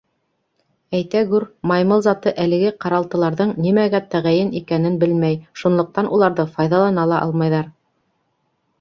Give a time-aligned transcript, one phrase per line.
[0.99, 7.75] Әйтәгүр, маймыл заты әлеге ҡаралтыларҙың нимәгә тәғәйен икәнен белмәй, шунлыҡтан уларҙы файҙалана ла алмайҙар.